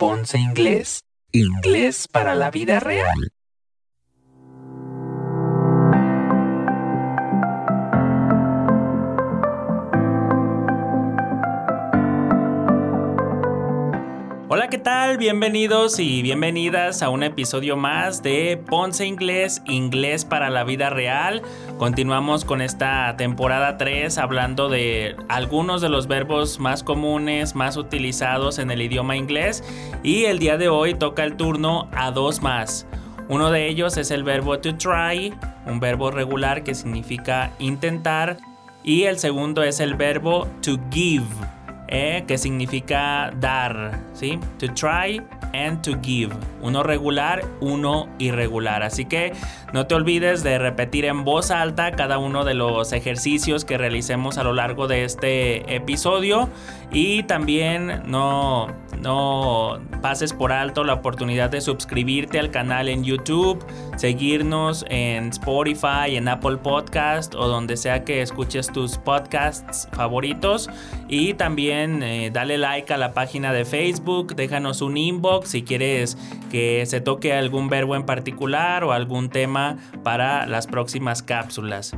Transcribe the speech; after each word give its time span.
Ponce 0.00 0.38
Inglés. 0.38 1.04
Inglés 1.30 2.08
para 2.08 2.34
la 2.34 2.50
vida 2.50 2.80
real. 2.80 3.18
Hola, 14.52 14.66
¿qué 14.66 14.78
tal? 14.78 15.16
Bienvenidos 15.16 16.00
y 16.00 16.22
bienvenidas 16.22 17.04
a 17.04 17.08
un 17.08 17.22
episodio 17.22 17.76
más 17.76 18.20
de 18.24 18.60
Ponce 18.68 19.06
Inglés, 19.06 19.62
Inglés 19.64 20.24
para 20.24 20.50
la 20.50 20.64
vida 20.64 20.90
real. 20.90 21.42
Continuamos 21.78 22.44
con 22.44 22.60
esta 22.60 23.16
temporada 23.16 23.78
3 23.78 24.18
hablando 24.18 24.68
de 24.68 25.14
algunos 25.28 25.80
de 25.80 25.88
los 25.88 26.08
verbos 26.08 26.58
más 26.58 26.82
comunes, 26.82 27.54
más 27.54 27.76
utilizados 27.76 28.58
en 28.58 28.72
el 28.72 28.82
idioma 28.82 29.16
inglés 29.16 29.62
y 30.02 30.24
el 30.24 30.40
día 30.40 30.56
de 30.56 30.68
hoy 30.68 30.94
toca 30.94 31.22
el 31.22 31.36
turno 31.36 31.88
a 31.92 32.10
dos 32.10 32.42
más. 32.42 32.88
Uno 33.28 33.52
de 33.52 33.68
ellos 33.68 33.98
es 33.98 34.10
el 34.10 34.24
verbo 34.24 34.58
to 34.58 34.74
try, 34.74 35.32
un 35.64 35.78
verbo 35.78 36.10
regular 36.10 36.64
que 36.64 36.74
significa 36.74 37.52
intentar, 37.60 38.38
y 38.82 39.04
el 39.04 39.20
segundo 39.20 39.62
es 39.62 39.78
el 39.78 39.94
verbo 39.94 40.48
to 40.60 40.76
give 40.90 41.22
eh, 41.90 42.24
que 42.26 42.38
significa 42.38 43.32
dar, 43.40 44.00
¿sí? 44.14 44.38
To 44.58 44.72
try 44.74 45.20
and 45.52 45.82
to 45.82 45.98
give. 46.00 46.32
Uno 46.62 46.82
regular, 46.82 47.44
uno 47.60 48.08
irregular. 48.18 48.82
Así 48.82 49.04
que 49.04 49.32
no 49.72 49.86
te 49.86 49.94
olvides 49.94 50.42
de 50.42 50.58
repetir 50.58 51.04
en 51.04 51.24
voz 51.24 51.50
alta 51.50 51.92
cada 51.92 52.18
uno 52.18 52.44
de 52.44 52.54
los 52.54 52.92
ejercicios 52.92 53.64
que 53.64 53.76
realicemos 53.78 54.38
a 54.38 54.44
lo 54.44 54.52
largo 54.52 54.86
de 54.86 55.04
este 55.04 55.74
episodio. 55.74 56.48
Y 56.92 57.22
también 57.24 58.02
no, 58.06 58.68
no 59.00 59.80
pases 60.02 60.32
por 60.32 60.52
alto 60.52 60.82
la 60.82 60.94
oportunidad 60.94 61.50
de 61.50 61.60
suscribirte 61.60 62.38
al 62.38 62.50
canal 62.50 62.88
en 62.88 63.04
YouTube, 63.04 63.64
seguirnos 63.96 64.84
en 64.88 65.28
Spotify, 65.28 66.16
en 66.16 66.26
Apple 66.28 66.56
Podcast 66.56 67.34
o 67.34 67.46
donde 67.46 67.76
sea 67.76 68.04
que 68.04 68.22
escuches 68.22 68.72
tus 68.72 68.98
podcasts 68.98 69.88
favoritos. 69.92 70.68
Y 71.08 71.34
también 71.34 71.79
eh, 71.80 72.30
dale 72.32 72.58
like 72.58 72.92
a 72.92 72.98
la 72.98 73.14
página 73.14 73.52
de 73.52 73.64
Facebook, 73.64 74.34
déjanos 74.36 74.82
un 74.82 74.96
inbox 74.96 75.50
si 75.50 75.62
quieres 75.62 76.18
que 76.50 76.84
se 76.86 77.00
toque 77.00 77.32
algún 77.32 77.68
verbo 77.68 77.96
en 77.96 78.04
particular 78.04 78.84
o 78.84 78.92
algún 78.92 79.30
tema 79.30 79.78
para 80.02 80.46
las 80.46 80.66
próximas 80.66 81.22
cápsulas. 81.22 81.92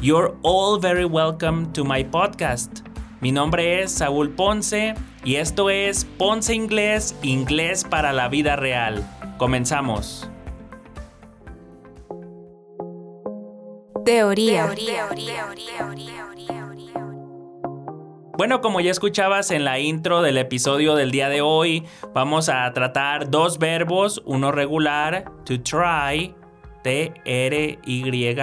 You're 0.00 0.34
all 0.42 0.78
very 0.80 1.04
welcome 1.04 1.72
to 1.72 1.84
my 1.84 2.04
podcast. 2.04 2.80
Mi 3.20 3.32
nombre 3.32 3.82
es 3.82 3.92
Saúl 3.92 4.30
Ponce 4.30 4.94
y 5.24 5.36
esto 5.36 5.70
es 5.70 6.04
Ponce 6.04 6.54
Inglés, 6.54 7.16
Inglés 7.22 7.84
para 7.84 8.12
la 8.12 8.28
vida 8.28 8.54
real. 8.54 9.02
Comenzamos. 9.38 10.28
Teoría. 14.04 14.68
Bueno, 18.36 18.60
como 18.60 18.80
ya 18.80 18.90
escuchabas 18.90 19.50
en 19.50 19.64
la 19.64 19.78
intro 19.78 20.20
del 20.20 20.38
episodio 20.38 20.96
del 20.96 21.10
día 21.10 21.28
de 21.28 21.40
hoy, 21.40 21.84
vamos 22.12 22.48
a 22.48 22.72
tratar 22.72 23.30
dos 23.30 23.58
verbos, 23.58 24.22
uno 24.24 24.50
regular, 24.50 25.24
to 25.44 25.60
try, 25.60 26.34
T-R-Y, 26.82 28.34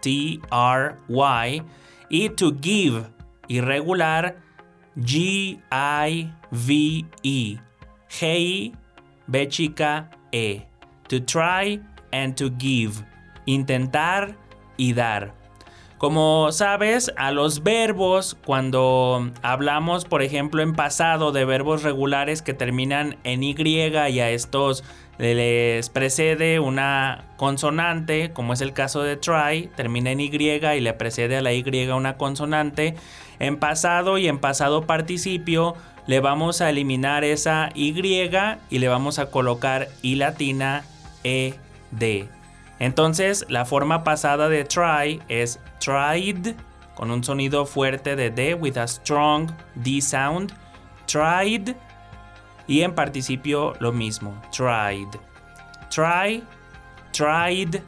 T-R-Y, 0.00 1.62
y 2.08 2.28
to 2.30 2.52
give, 2.60 3.02
irregular 3.48 4.36
G-I-V-E. 4.96 6.30
G-I, 8.08 8.72
B 9.26 9.48
chica 9.48 10.08
E. 10.32 10.62
To 11.08 11.20
try 11.20 11.80
and 12.12 12.34
to 12.36 12.50
give. 12.58 13.04
Intentar 13.46 14.36
y 14.78 14.92
dar. 14.92 15.34
Como 15.98 16.52
sabes, 16.52 17.10
a 17.16 17.30
los 17.30 17.62
verbos, 17.62 18.36
cuando 18.44 19.30
hablamos, 19.42 20.04
por 20.04 20.22
ejemplo, 20.22 20.62
en 20.62 20.74
pasado 20.74 21.32
de 21.32 21.46
verbos 21.46 21.82
regulares 21.82 22.42
que 22.42 22.52
terminan 22.52 23.16
en 23.24 23.42
Y 23.42 23.56
y 23.58 24.20
a 24.20 24.30
estos 24.30 24.84
les 25.18 25.88
precede 25.88 26.60
una 26.60 27.24
consonante, 27.38 28.32
como 28.34 28.52
es 28.52 28.60
el 28.60 28.74
caso 28.74 29.02
de 29.02 29.16
try, 29.16 29.70
termina 29.74 30.10
en 30.10 30.20
Y 30.20 30.26
y 30.26 30.80
le 30.80 30.92
precede 30.92 31.38
a 31.38 31.42
la 31.42 31.54
Y 31.54 31.64
una 31.88 32.18
consonante. 32.18 32.94
En 33.38 33.56
pasado 33.56 34.18
y 34.18 34.28
en 34.28 34.38
pasado 34.38 34.82
participio 34.82 35.76
le 36.06 36.20
vamos 36.20 36.60
a 36.60 36.68
eliminar 36.68 37.24
esa 37.24 37.70
Y 37.74 37.94
y 37.98 38.78
le 38.78 38.88
vamos 38.88 39.18
a 39.18 39.30
colocar 39.30 39.88
I 40.02 40.16
latina 40.16 40.84
ED. 41.24 42.35
Entonces, 42.78 43.46
la 43.48 43.64
forma 43.64 44.04
pasada 44.04 44.48
de 44.48 44.64
try 44.64 45.22
es 45.28 45.60
tried, 45.78 46.54
con 46.94 47.10
un 47.10 47.24
sonido 47.24 47.66
fuerte 47.66 48.16
de 48.16 48.30
D, 48.30 48.54
with 48.54 48.76
a 48.76 48.86
strong 48.86 49.50
D 49.74 50.00
sound. 50.00 50.52
Tried. 51.06 51.76
Y 52.66 52.82
en 52.82 52.94
participio 52.94 53.74
lo 53.80 53.92
mismo, 53.92 54.40
tried. 54.50 55.08
Try, 55.88 56.42
tried, 57.12 57.80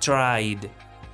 tried. 0.00 0.68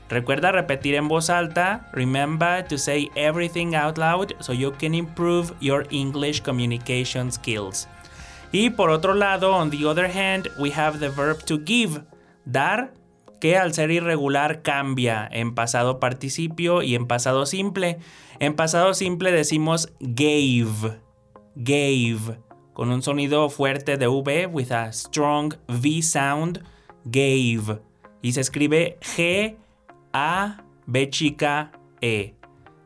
Recuerda 0.09 0.53
repetir 0.53 0.95
en 0.95 1.09
voz 1.09 1.29
alta. 1.31 1.89
Remember 1.93 2.63
to 2.67 2.79
say 2.79 3.11
everything 3.15 3.75
out 3.75 3.99
loud 3.99 4.35
so 4.41 4.53
you 4.53 4.73
can 4.73 4.95
improve 4.95 5.53
your 5.61 5.87
English 5.91 6.41
communication 6.43 7.31
skills. 7.31 7.89
Y 8.53 8.71
por 8.71 8.91
otro 8.91 9.15
lado, 9.15 9.53
on 9.53 9.71
the 9.71 9.85
other 9.85 10.09
hand, 10.09 10.49
we 10.59 10.71
have 10.71 11.01
the 11.01 11.09
verb 11.09 11.45
to 11.45 11.59
give, 11.59 12.03
dar 12.51 12.93
que 13.45 13.59
al 13.59 13.75
ser 13.75 13.91
irregular 13.91 14.63
cambia 14.63 15.29
en 15.31 15.55
pasado 15.55 16.01
participio 16.01 16.81
y 16.83 16.95
en 16.95 17.07
pasado 17.07 17.45
simple. 17.45 17.99
En 18.39 18.57
pasado 18.57 18.95
simple 18.95 19.33
decimos 19.33 19.93
gave, 20.01 20.99
gave, 21.55 22.39
con 22.73 22.91
un 22.91 23.03
sonido 23.03 23.51
fuerte 23.51 23.99
de 23.99 24.09
V, 24.09 24.47
with 24.47 24.73
a 24.73 24.91
strong 24.95 25.57
V 25.69 26.01
sound, 26.01 26.65
gave. 27.05 27.83
Y 28.23 28.33
se 28.33 28.41
escribe 28.41 28.97
G, 29.03 29.57
A, 30.15 30.65
B 30.87 31.11
chica, 31.11 31.71
E. 32.01 32.33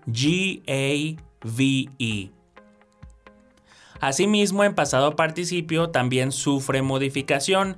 G, 0.09 0.65
A, 0.67 1.23
V, 1.47 1.89
E. 2.01 2.31
Asimismo, 4.01 4.65
en 4.65 4.75
pasado 4.75 5.15
participio 5.15 5.91
también 5.91 6.33
sufre 6.33 6.83
modificación. 6.83 7.77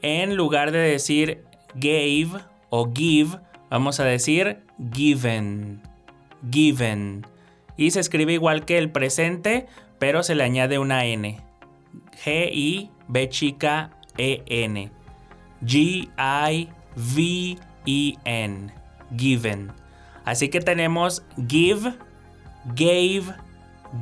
En 0.00 0.34
lugar 0.34 0.72
de 0.72 0.78
decir 0.78 1.51
gave 1.74 2.30
o 2.70 2.90
give, 2.92 3.38
vamos 3.70 4.00
a 4.00 4.04
decir 4.04 4.58
given. 4.94 5.82
Given. 6.50 7.26
Y 7.76 7.90
se 7.90 8.00
escribe 8.00 8.32
igual 8.32 8.64
que 8.64 8.78
el 8.78 8.90
presente, 8.90 9.66
pero 9.98 10.22
se 10.22 10.34
le 10.34 10.44
añade 10.44 10.78
una 10.78 11.04
N. 11.04 11.40
G-I, 12.24 12.90
B 13.08 13.28
chica, 13.28 13.90
E-N. 14.16 14.90
G-I-V-E-N. 15.64 16.72
Given. 19.16 19.72
Así 20.24 20.48
que 20.48 20.60
tenemos 20.60 21.24
give, 21.48 21.92
gave, 22.74 23.34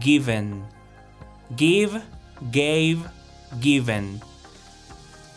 given. 0.01 0.63
Give, 1.57 2.01
gave, 2.53 3.01
given. 3.61 4.21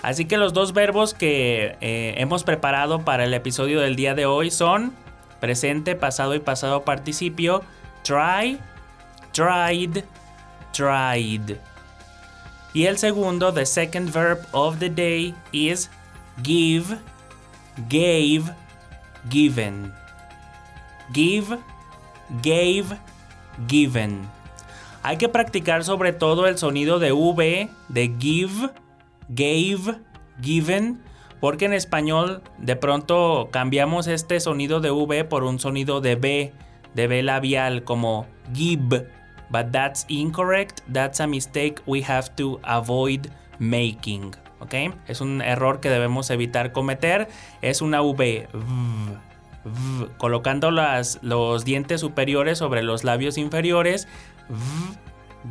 Así 0.04 0.26
que 0.26 0.36
los 0.36 0.52
dos 0.52 0.74
verbos 0.74 1.14
que 1.14 1.78
eh, 1.80 2.16
hemos 2.18 2.44
preparado 2.44 3.06
para 3.06 3.24
el 3.24 3.34
episodio 3.34 3.80
del 3.80 3.96
día 3.96 4.14
de 4.14 4.26
hoy 4.26 4.52
son 4.52 4.94
presente, 5.40 5.96
pasado 5.96 6.36
y 6.36 6.40
pasado 6.40 6.84
participio. 6.84 7.64
Try, 8.04 8.60
tried, 9.32 10.04
tried. 10.74 11.58
Y 12.74 12.86
el 12.86 12.98
segundo, 12.98 13.54
the 13.54 13.66
second 13.66 14.12
verb 14.12 14.46
of 14.52 14.80
the 14.80 14.90
day 14.90 15.34
is 15.54 15.90
give, 16.44 16.98
gave, 17.90 18.44
given. 19.30 19.94
Give, 21.14 21.58
gave, 22.42 22.98
given. 23.70 24.28
Hay 25.02 25.16
que 25.16 25.30
practicar 25.30 25.86
sobre 25.86 26.12
todo 26.12 26.46
el 26.48 26.58
sonido 26.58 27.00
de 27.00 27.14
V, 27.14 27.70
de 27.88 28.16
give, 28.20 28.70
gave, 29.30 30.00
given, 30.42 31.02
porque 31.40 31.66
en 31.66 31.74
español 31.74 32.42
de 32.58 32.76
pronto 32.76 33.50
cambiamos 33.52 34.08
este 34.08 34.40
sonido 34.40 34.80
de 34.80 34.92
V 34.92 35.26
por 35.26 35.44
un 35.44 35.60
sonido 35.60 36.02
de 36.02 36.16
B, 36.16 36.54
de 36.94 37.08
B 37.08 37.24
labial 37.24 37.84
como 37.84 38.28
give, 38.54 39.08
but 39.50 39.72
that's 39.72 40.06
incorrect, 40.08 40.82
that's 40.92 41.20
a 41.20 41.28
mistake 41.28 41.82
we 41.86 42.04
have 42.04 42.30
to 42.36 42.60
avoid 42.64 43.28
making. 43.60 44.36
¿Ok? 44.60 44.96
Es 45.08 45.20
un 45.20 45.42
error 45.42 45.82
que 45.82 45.90
debemos 45.90 46.30
evitar 46.30 46.72
cometer. 46.72 47.28
Es 47.62 47.82
una 47.82 48.02
V. 48.02 48.48
colocando 50.18 50.72
las, 50.72 51.20
los 51.22 51.66
dientes 51.66 52.02
superiores 52.02 52.58
sobre 52.58 52.84
los 52.84 53.04
labios 53.04 53.38
inferiores. 53.38 54.08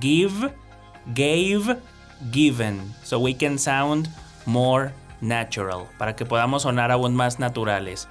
give, 0.00 0.52
gave, 1.14 1.76
given. 2.30 2.94
So 3.02 3.18
we 3.18 3.34
can 3.34 3.58
sound 3.58 4.08
more 4.46 4.92
natural. 5.20 5.86
Para 5.98 6.14
que 6.14 6.24
podamos 6.24 6.62
sonar 6.62 6.90
aún 6.90 7.14
más 7.14 7.38
naturales. 7.38 8.08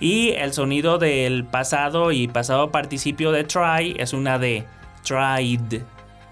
Y 0.00 0.30
el 0.32 0.52
sonido 0.52 0.98
del 0.98 1.44
pasado 1.44 2.10
y 2.12 2.26
pasado 2.28 2.70
participio 2.70 3.32
de 3.32 3.44
try 3.44 3.94
es 3.98 4.12
una 4.12 4.38
D. 4.38 4.66
Tried. 5.04 5.82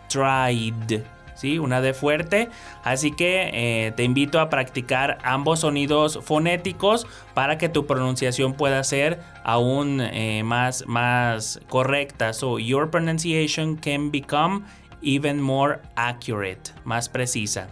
Tried. 0.09 1.03
¿Sí? 1.35 1.59
Una 1.59 1.81
D 1.81 1.95
fuerte. 1.95 2.51
Así 2.85 3.13
que 3.13 3.51
eh, 3.53 3.93
te 3.93 4.05
invito 4.05 4.41
a 4.41 4.49
practicar 4.49 5.19
ambos 5.25 5.61
sonidos 5.61 6.21
fonéticos 6.23 7.07
para 7.35 7.59
que 7.59 7.69
tu 7.69 7.87
pronunciación 7.87 8.55
pueda 8.55 8.85
ser 8.85 9.21
aún 9.43 10.01
eh, 10.01 10.43
más, 10.45 10.85
más 10.87 11.61
correcta. 11.69 12.33
So 12.33 12.59
your 12.59 12.91
pronunciation 12.91 13.77
can 13.77 14.11
become 14.11 14.65
even 15.03 15.41
more 15.41 15.81
accurate, 15.97 16.71
más 16.85 17.09
precisa. 17.09 17.69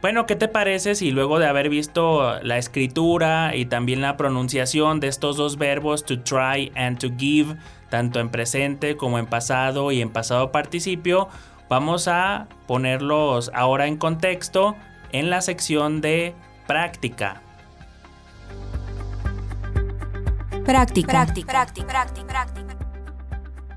Bueno, 0.00 0.26
¿qué 0.26 0.36
te 0.36 0.46
parece 0.46 0.94
si 0.94 1.10
luego 1.10 1.40
de 1.40 1.46
haber 1.46 1.68
visto 1.68 2.38
la 2.42 2.56
escritura 2.56 3.56
y 3.56 3.66
también 3.66 4.00
la 4.00 4.16
pronunciación 4.16 5.00
de 5.00 5.08
estos 5.08 5.36
dos 5.36 5.58
verbos 5.58 6.04
to 6.04 6.20
try 6.20 6.70
and 6.76 6.98
to 6.98 7.08
give, 7.18 7.56
tanto 7.90 8.20
en 8.20 8.28
presente 8.28 8.96
como 8.96 9.18
en 9.18 9.26
pasado 9.26 9.90
y 9.90 10.00
en 10.00 10.10
pasado 10.10 10.52
participio, 10.52 11.28
vamos 11.68 12.06
a 12.06 12.46
ponerlos 12.68 13.50
ahora 13.54 13.88
en 13.88 13.96
contexto 13.96 14.76
en 15.10 15.30
la 15.30 15.40
sección 15.40 16.00
de 16.00 16.34
práctica. 16.68 17.42
Práctica. 20.64 21.08
Práctica. 21.08 21.46
Práctica. 21.48 21.86
Práctica. 21.86 22.67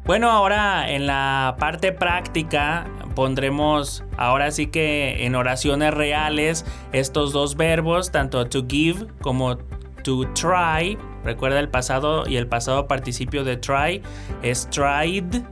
Bueno, 0.04 0.32
ahora 0.32 0.92
en 0.92 1.06
la 1.06 1.56
parte 1.60 1.92
práctica 1.92 2.88
pondremos 3.16 4.04
ahora 4.18 4.52
sí 4.52 4.68
que 4.68 5.26
en 5.26 5.36
oraciones 5.36 5.94
reales 5.94 6.66
estos 6.92 7.34
dos 7.34 7.56
verbos, 7.56 8.12
tanto 8.12 8.46
to 8.48 8.66
give 8.68 9.08
como 9.22 9.58
to 10.04 10.26
try. 10.34 10.98
Recuerda 11.24 11.60
el 11.60 11.70
pasado 11.70 12.28
y 12.28 12.38
el 12.38 12.48
pasado 12.48 12.88
participio 12.88 13.44
de 13.44 13.58
try 13.58 14.02
es 14.42 14.68
tried. 14.72 15.44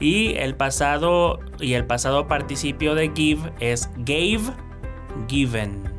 Y 0.00 0.34
el 0.34 0.56
pasado 0.56 1.38
y 1.60 1.74
el 1.74 1.86
pasado 1.86 2.26
participio 2.26 2.96
de 2.96 3.12
give 3.14 3.52
es 3.60 3.88
gave, 3.98 4.42
given. 5.28 5.93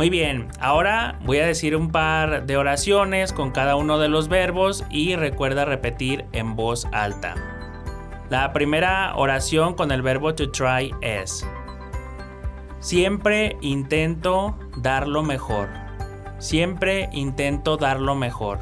Muy 0.00 0.08
bien, 0.08 0.48
ahora 0.60 1.18
voy 1.26 1.40
a 1.40 1.46
decir 1.46 1.76
un 1.76 1.92
par 1.92 2.46
de 2.46 2.56
oraciones 2.56 3.34
con 3.34 3.50
cada 3.50 3.76
uno 3.76 3.98
de 3.98 4.08
los 4.08 4.28
verbos 4.28 4.82
y 4.88 5.14
recuerda 5.14 5.66
repetir 5.66 6.24
en 6.32 6.56
voz 6.56 6.86
alta. 6.90 7.34
La 8.30 8.54
primera 8.54 9.14
oración 9.14 9.74
con 9.74 9.90
el 9.90 10.00
verbo 10.00 10.34
to 10.34 10.50
try 10.52 10.90
es, 11.02 11.46
siempre 12.78 13.58
intento 13.60 14.58
dar 14.78 15.06
lo 15.06 15.22
mejor. 15.22 15.68
Siempre 16.38 17.10
intento 17.12 17.76
dar 17.76 18.00
lo 18.00 18.14
mejor. 18.14 18.58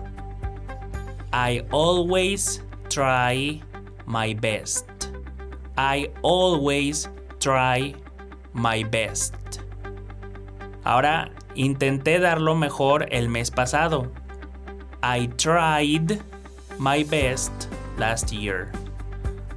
I 1.32 1.62
always 1.70 2.64
try 2.88 3.62
my 4.06 4.34
best. 4.34 4.88
I 5.76 6.10
always 6.22 7.08
try 7.38 7.94
my 8.52 8.82
best. 8.82 9.37
Ahora, 10.88 11.28
intenté 11.54 12.18
dar 12.18 12.40
lo 12.40 12.54
mejor 12.54 13.08
el 13.10 13.28
mes 13.28 13.50
pasado. 13.50 14.10
I 15.02 15.26
tried 15.36 16.18
my 16.78 17.04
best 17.04 17.52
last 17.98 18.32
year. 18.32 18.72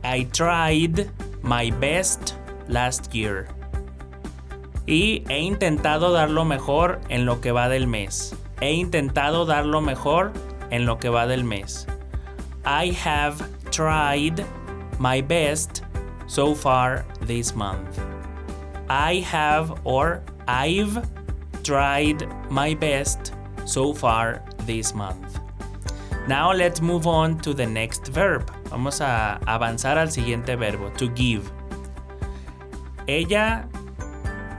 I 0.04 0.25
tried 0.33 1.10
my 1.42 1.72
best 1.80 2.36
last 2.68 3.13
year. 3.13 3.48
Y 4.86 5.24
he 5.30 5.39
intentado 5.39 6.12
dar 6.12 6.30
lo 6.30 6.44
mejor 6.44 7.00
en 7.07 7.25
lo 7.25 7.39
que 7.39 7.54
va 7.54 7.69
del 7.69 7.88
mes. 7.88 8.36
He 8.60 8.74
intentado 8.74 9.45
dar 9.45 9.66
lo 9.66 9.80
mejor 9.80 10.33
en 10.69 10.86
lo 10.86 10.98
que 10.98 11.07
va 11.07 11.28
del 11.28 11.45
mes. 11.45 11.88
I 12.66 12.92
have 13.06 13.42
tried 13.72 14.44
my 15.00 15.22
best 15.22 15.83
so 16.28 16.54
far 16.54 17.06
this 17.22 17.56
month. 17.56 18.01
I 18.89 19.22
have 19.22 19.80
or 19.86 20.22
I've 20.45 21.00
tried 21.63 22.28
my 22.50 22.74
best 22.74 23.34
so 23.66 23.94
far 23.94 24.44
this 24.66 24.94
month. 24.94 25.40
Now 26.28 26.54
let's 26.54 26.81
move 26.81 27.08
on 27.08 27.40
to 27.40 27.54
the 27.54 27.66
next 27.66 28.08
verb. 28.08 28.52
Vamos 28.69 29.02
a 29.02 29.40
avanzar 29.48 29.98
al 29.98 30.08
siguiente 30.08 30.56
verbo, 30.58 30.90
to 30.98 31.10
give. 31.10 31.52
Ella 33.08 33.68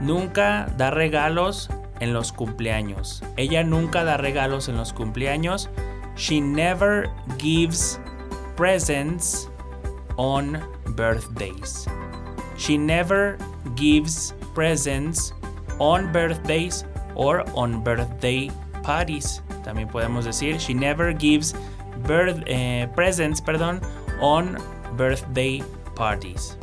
nunca 0.01 0.71
da 0.77 0.91
regalos 0.91 1.69
en 1.99 2.13
los 2.13 2.31
cumpleaños. 2.31 3.23
Ella 3.37 3.63
nunca 3.63 4.03
da 4.03 4.17
regalos 4.17 4.67
en 4.67 4.77
los 4.77 4.93
cumpleaños. 4.93 5.69
She 6.15 6.41
never 6.41 7.09
gives 7.37 7.99
presents 8.55 9.49
on 10.17 10.61
birthdays. 10.95 11.87
She 12.57 12.77
never 12.77 13.37
gives 13.75 14.33
presents 14.53 15.33
on 15.79 16.11
birthdays 16.11 16.85
or 17.15 17.43
on 17.55 17.83
birthday 17.83 18.49
parties. 18.83 19.41
También 19.63 19.89
podemos 19.89 20.25
decir 20.25 20.59
she 20.59 20.73
never 20.73 21.13
gives 21.13 21.55
birth, 22.07 22.43
eh, 22.47 22.87
presents, 22.95 23.41
perdón, 23.41 23.81
on 24.19 24.57
birthday 24.97 25.63
parties. 25.95 26.57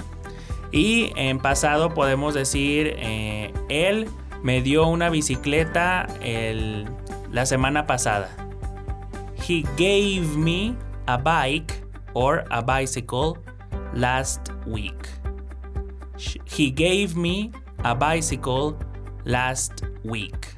Y 0.72 1.12
en 1.16 1.38
pasado 1.38 1.94
podemos 1.94 2.34
decir, 2.34 2.94
eh, 2.98 3.52
él 3.68 4.08
me 4.42 4.60
dio 4.60 4.86
una 4.86 5.10
bicicleta 5.10 6.06
el, 6.22 6.86
la 7.32 7.44
semana 7.44 7.86
pasada. 7.86 8.28
He 9.36 9.64
gave 9.76 10.36
me 10.36 10.76
a 11.06 11.16
bike 11.16 11.82
or 12.14 12.44
a 12.50 12.62
bicycle 12.62 13.38
last 13.94 14.50
week. 14.66 15.08
He 16.44 16.70
gave 16.70 17.16
me 17.16 17.50
a 17.82 17.94
bicycle 17.94 18.76
last 19.24 19.84
week. 20.04 20.56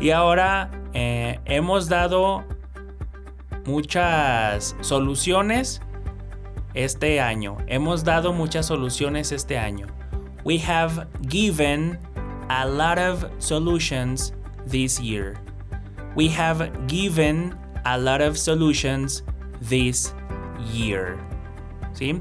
Y 0.00 0.10
ahora 0.10 0.70
eh, 0.94 1.38
hemos 1.44 1.88
dado 1.88 2.44
muchas 3.66 4.76
soluciones 4.80 5.80
este 6.74 7.20
año. 7.20 7.58
Hemos 7.66 8.04
dado 8.04 8.32
muchas 8.32 8.66
soluciones 8.66 9.32
este 9.32 9.58
año. 9.58 9.86
We 10.44 10.58
have 10.58 11.06
given 11.28 11.98
a 12.48 12.66
lot 12.66 12.98
of 12.98 13.26
solutions 13.38 14.32
this 14.66 14.98
year. 14.98 15.34
We 16.16 16.28
have 16.28 16.70
given 16.86 17.54
a 17.84 17.98
lot 17.98 18.20
of 18.20 18.38
solutions 18.38 19.22
this 19.60 20.14
year. 20.72 21.18
¿Sí? 21.92 22.20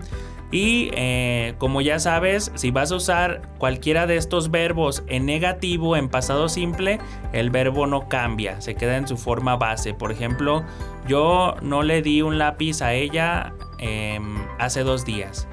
Y 0.51 0.89
eh, 0.93 1.53
como 1.59 1.81
ya 1.81 1.99
sabes, 1.99 2.51
si 2.55 2.71
vas 2.71 2.91
a 2.91 2.95
usar 2.95 3.41
cualquiera 3.59 4.07
de 4.07 4.17
estos 4.17 4.49
verbos 4.49 5.03
en 5.07 5.25
negativo, 5.25 5.95
en 5.95 6.09
pasado 6.09 6.49
simple, 6.49 6.99
el 7.33 7.51
verbo 7.51 7.85
no 7.85 8.09
cambia, 8.09 8.59
se 8.59 8.73
queda 8.73 8.97
en 8.97 9.07
su 9.07 9.17
forma 9.17 9.57
base. 9.57 9.93
Por 9.93 10.11
ejemplo, 10.11 10.63
yo 11.07 11.55
no 11.61 11.83
le 11.83 12.01
di 12.01 12.23
un 12.23 12.39
lápiz 12.39 12.81
a 12.81 12.93
ella 12.93 13.53
em, 13.77 14.37
hace 14.57 14.83
dos 14.83 15.05
días. 15.05 15.47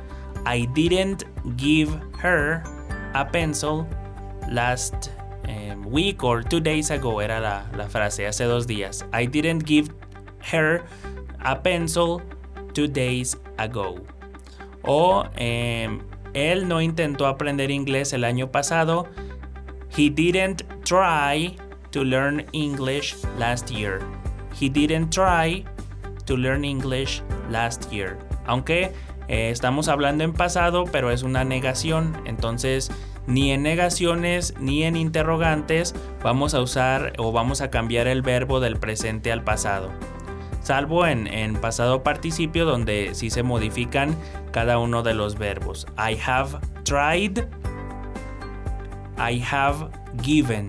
I 0.47 0.67
didn't 0.67 1.25
give 1.59 1.93
her 2.23 2.62
a 3.12 3.26
pencil 3.31 3.87
last 4.50 5.11
em, 5.47 5.85
week 5.85 6.25
or 6.25 6.43
two 6.43 6.61
days 6.61 6.91
ago, 6.91 7.21
era 7.21 7.38
la, 7.38 7.67
la 7.76 7.88
frase, 7.88 8.26
hace 8.26 8.45
dos 8.45 8.67
días. 8.67 9.05
I 9.12 9.26
didn't 9.26 9.67
give 9.67 9.91
her 10.53 10.85
a 11.45 11.55
pencil 11.55 12.23
two 12.73 12.88
days 12.88 13.37
ago. 13.59 13.99
O 14.87 15.25
em, 15.37 16.00
él 16.33 16.69
no 16.69 16.81
intentó 16.81 17.26
aprender 17.26 17.71
inglés 17.71 18.12
el 18.12 18.25
año 18.25 18.50
pasado. 18.50 19.07
He 19.97 20.11
didn't 20.11 20.62
try 20.85 21.57
to 21.90 22.05
learn 22.05 22.47
English 22.52 23.16
last 23.38 23.71
year. 23.71 24.00
He 24.59 24.69
didn't 24.69 25.11
try 25.11 25.64
to 26.26 26.37
learn 26.37 26.64
English 26.64 27.23
last 27.50 27.90
year. 27.90 28.19
Aunque 28.47 28.93
eh, 29.28 29.50
estamos 29.50 29.88
hablando 29.88 30.25
en 30.25 30.33
pasado, 30.33 30.85
pero 30.90 31.11
es 31.11 31.23
una 31.23 31.45
negación. 31.45 32.16
Entonces, 32.26 32.90
ni 33.26 33.50
en 33.50 33.62
negaciones 33.62 34.55
ni 34.61 34.85
en 34.85 34.97
interrogantes 34.97 35.95
vamos 36.23 36.55
a 36.55 36.61
usar 36.61 37.12
o 37.19 37.33
vamos 37.33 37.61
a 37.61 37.71
cambiar 37.71 38.07
el 38.07 38.23
verbo 38.23 38.61
del 38.61 38.76
presente 38.76 39.33
al 39.33 39.43
pasado 39.43 39.90
salvo 40.67 41.07
en, 41.07 41.55
pasado 41.61 42.03
participio 42.03 42.65
donde 42.65 43.11
sí 43.15 43.31
se 43.31 43.45
modifican 43.45 44.17
cada 44.51 44.79
uno 44.79 45.05
de 45.05 45.15
los 45.15 45.39
verbos. 45.39 45.87
I 45.97 46.19
have 46.27 46.59
tried, 46.83 47.47
I 49.17 49.41
have 49.49 49.89
given. 50.23 50.69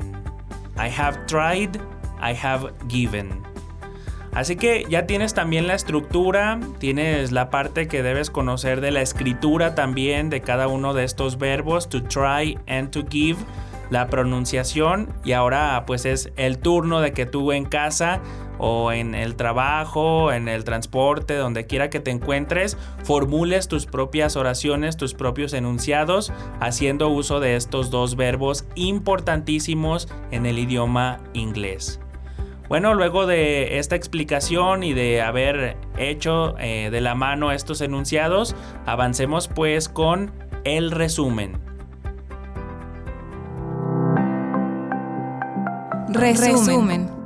I 0.78 0.90
have 0.96 1.26
tried, 1.26 1.78
I 2.22 2.36
have 2.36 2.74
given. 2.88 3.42
Así 4.34 4.56
que 4.56 4.86
ya 4.88 5.08
tienes 5.08 5.34
también 5.34 5.66
la 5.66 5.74
estructura, 5.74 6.60
tienes 6.78 7.32
la 7.32 7.50
parte 7.50 7.88
que 7.88 8.04
debes 8.04 8.30
conocer 8.30 8.82
de 8.82 8.92
la 8.92 9.02
escritura 9.02 9.74
también 9.74 10.30
de 10.30 10.42
cada 10.42 10.68
uno 10.68 10.94
de 10.94 11.06
estos 11.06 11.40
verbos, 11.40 11.90
to 11.90 12.04
try 12.04 12.56
and 12.68 12.92
to 12.92 13.04
give, 13.10 13.40
la 13.90 14.08
pronunciación 14.08 15.14
y 15.24 15.32
ahora 15.32 15.84
pues 15.88 16.06
es 16.06 16.32
el 16.36 16.60
turno 16.60 17.02
de 17.02 17.14
que 17.14 17.26
tú 17.26 17.52
en 17.52 17.66
casa 17.66 18.20
o 18.60 18.92
en 18.92 19.16
el 19.16 19.36
trabajo, 19.36 20.32
en 20.32 20.48
el 20.48 20.64
transporte, 20.64 21.36
donde 21.36 21.66
quiera 21.66 21.90
que 21.90 22.00
te 22.00 22.12
encuentres, 22.12 22.78
formules 23.04 23.68
tus 23.68 23.86
propias 23.86 24.36
oraciones, 24.36 24.98
tus 24.98 25.14
propios 25.14 25.54
enunciados, 25.54 26.32
haciendo 26.60 27.10
uso 27.10 27.40
de 27.40 27.56
estos 27.56 27.90
dos 27.90 28.16
verbos 28.16 28.66
importantísimos 28.76 30.08
en 30.32 30.46
el 30.46 30.60
idioma 30.60 31.20
inglés. 31.34 32.00
Bueno, 32.70 32.94
luego 32.94 33.26
de 33.26 33.80
esta 33.80 33.96
explicación 33.96 34.84
y 34.84 34.94
de 34.94 35.22
haber 35.22 35.78
hecho 35.98 36.58
eh, 36.60 36.90
de 36.92 37.00
la 37.00 37.16
mano 37.16 37.52
estos 37.54 37.80
enunciados, 37.80 38.56
avancemos 38.86 39.48
pues 39.48 39.88
con 39.88 40.34
el 40.66 40.92
resumen. 40.92 41.60
Resumen. 46.10 47.17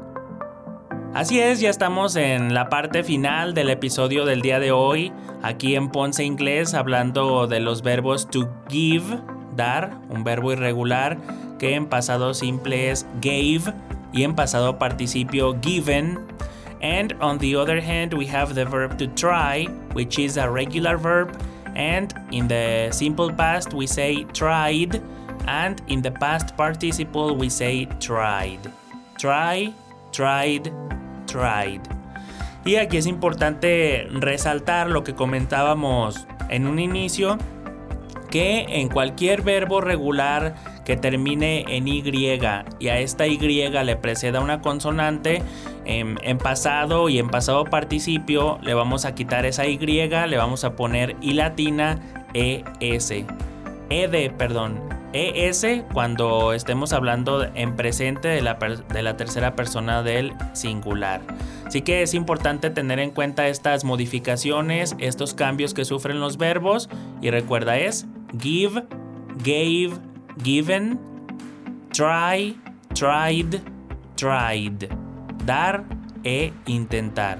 Así 1.13 1.41
es, 1.41 1.59
ya 1.59 1.69
estamos 1.69 2.15
en 2.15 2.53
la 2.53 2.69
parte 2.69 3.03
final 3.03 3.53
del 3.53 3.69
episodio 3.69 4.23
del 4.23 4.41
día 4.41 4.59
de 4.59 4.71
hoy, 4.71 5.11
aquí 5.43 5.75
en 5.75 5.89
Ponce 5.89 6.23
Inglés, 6.23 6.73
hablando 6.73 7.47
de 7.47 7.59
los 7.59 7.81
verbos 7.81 8.29
to 8.29 8.49
give, 8.69 9.03
dar, 9.57 9.99
un 10.09 10.23
verbo 10.23 10.53
irregular, 10.53 11.17
que 11.59 11.75
en 11.75 11.87
pasado 11.87 12.33
simple 12.33 12.91
es 12.91 13.05
gave 13.19 13.73
y 14.13 14.23
en 14.23 14.35
pasado 14.35 14.79
participio 14.79 15.57
given. 15.61 16.17
And 16.81 17.13
on 17.19 17.39
the 17.39 17.57
other 17.57 17.81
hand, 17.81 18.13
we 18.13 18.25
have 18.27 18.55
the 18.55 18.63
verb 18.63 18.97
to 18.97 19.07
try, 19.07 19.65
which 19.93 20.17
is 20.17 20.37
a 20.37 20.49
regular 20.49 20.97
verb, 20.97 21.37
and 21.75 22.13
in 22.31 22.47
the 22.47 22.87
simple 22.91 23.33
past 23.33 23.73
we 23.73 23.85
say 23.85 24.23
tried, 24.31 25.01
and 25.45 25.81
in 25.87 26.01
the 26.01 26.11
past 26.11 26.55
participle 26.55 27.35
we 27.35 27.49
say 27.49 27.85
tried. 27.99 28.59
Try, 29.19 29.73
tried, 30.13 30.71
Y 32.65 32.75
aquí 32.75 32.97
es 32.97 33.07
importante 33.07 34.07
resaltar 34.11 34.89
lo 34.89 35.03
que 35.03 35.15
comentábamos 35.15 36.27
en 36.49 36.67
un 36.67 36.79
inicio, 36.79 37.37
que 38.29 38.65
en 38.67 38.87
cualquier 38.89 39.41
verbo 39.41 39.81
regular 39.81 40.55
que 40.85 40.95
termine 40.95 41.65
en 41.67 41.87
Y 41.87 42.03
y 42.79 42.87
a 42.87 42.99
esta 42.99 43.27
Y 43.27 43.37
le 43.37 43.95
preceda 43.95 44.39
una 44.39 44.61
consonante, 44.61 45.41
en, 45.85 46.17
en, 46.21 46.37
pasado 46.37 47.09
y 47.09 47.17
en 47.17 47.29
pasado 47.29 47.65
participio 47.65 48.59
le 48.61 48.73
vamos 48.73 49.05
a 49.05 49.15
quitar 49.15 49.45
esa 49.45 49.65
Y, 49.67 49.77
le 49.77 50.37
vamos 50.37 50.63
a 50.63 50.75
poner 50.75 51.15
I 51.21 51.33
latina 51.33 51.99
ES. 52.33 53.13
ED, 53.89 54.31
perdón, 54.37 54.79
ES 55.13 55.65
cuando 55.93 56.53
estemos 56.53 56.93
hablando 56.93 57.43
en 57.55 57.75
presente 57.75 58.27
de 58.27 58.41
la, 58.41 58.55
de 58.55 59.03
la, 59.03 59.17
tercera 59.17 59.55
persona 59.55 60.03
del 60.03 60.33
singular. 60.53 61.21
Así 61.65 61.81
que 61.81 62.01
es 62.01 62.13
importante 62.13 62.69
tener 62.69 62.99
en 62.99 63.11
cuenta 63.11 63.47
estas 63.47 63.83
modificaciones, 63.83 64.95
estos 64.99 65.33
cambios 65.33 65.73
que 65.73 65.85
sufren 65.85 66.19
los 66.19 66.37
verbos 66.37 66.89
y 67.21 67.29
recuerda 67.29 67.77
es 67.77 68.05
give, 68.39 68.83
gave, 69.43 69.91
given, 70.43 70.99
try, 71.91 72.57
tried, 72.93 73.61
tried, 74.15 74.89
dar 75.45 75.83
e 76.23 76.53
intentar. 76.67 77.37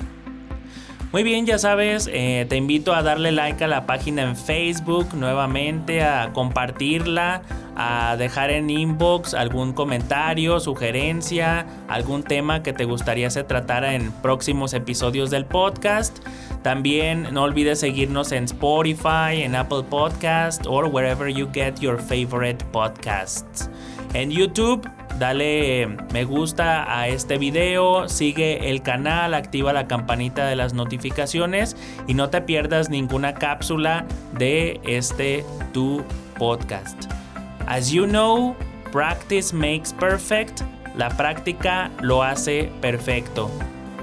Muy 1.12 1.24
bien, 1.24 1.46
ya 1.46 1.58
sabes, 1.58 2.10
eh, 2.13 2.46
te 2.48 2.56
invito 2.56 2.94
a 2.94 3.03
darle 3.03 3.34
like 3.34 3.62
a 3.62 3.68
la 3.68 3.86
página 3.86 4.22
en 4.22 4.38
Facebook 4.38 5.13
nuevamente, 5.13 6.03
a 6.03 6.32
compartirla, 6.32 7.41
a 7.75 8.15
dejar 8.15 8.50
en 8.50 8.70
inbox 8.70 9.34
algún 9.34 9.74
comentario, 9.74 10.62
sugerencia, 10.62 11.65
algún 11.89 12.24
tema 12.24 12.63
que 12.63 12.72
te 12.72 12.86
gustaría 12.86 13.30
se 13.30 13.44
tratara 13.44 13.96
en 13.96 14.13
próximos 14.22 14.74
episodios 14.74 15.30
del 15.30 15.44
podcast. 15.44 16.18
También 16.63 17.27
no 17.34 17.44
olvides 17.44 17.82
seguirnos 17.82 18.32
en 18.32 18.46
Spotify, 18.46 19.41
en 19.41 19.56
Apple 19.56 19.84
Podcast 19.89 20.65
or 20.65 20.86
wherever 20.86 21.27
you 21.27 21.50
get 21.51 21.77
your 21.82 22.00
favorite 22.00 22.63
podcasts. 22.72 23.70
En 24.13 24.32
YouTube 24.32 24.89
dale 25.20 25.88
me 26.13 26.25
gusta 26.25 27.00
a 27.00 27.08
este 27.08 27.38
video, 27.38 28.10
sigue 28.10 28.70
el 28.70 28.82
canal, 28.82 29.34
activa 29.34 29.72
la 29.72 29.88
campanita 29.88 30.48
de 30.48 30.56
las 30.56 30.74
notificaciones 30.74 31.77
y 32.08 32.13
no 32.13 32.30
te 32.30 32.41
pierdas 32.41 32.89
ninguna 32.89 33.36
cápsula 33.36 34.06
de 34.34 34.82
este 34.84 35.46
tu 35.74 36.03
podcast. 36.38 37.06
As 37.68 37.91
you 37.91 38.06
know, 38.06 38.56
practice 38.91 39.56
makes 39.56 39.94
perfect. 39.94 40.62
La 40.98 41.10
práctica 41.10 41.89
lo 42.01 42.24
hace 42.24 42.70
perfecto. 42.82 43.50